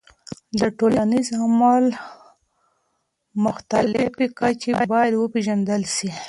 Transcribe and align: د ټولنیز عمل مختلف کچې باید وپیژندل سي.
د 0.59 0.61
ټولنیز 0.77 1.27
عمل 1.43 1.85
مختلف 3.45 4.13
کچې 4.39 4.71
باید 4.93 5.13
وپیژندل 5.15 5.81
سي. 5.95 6.09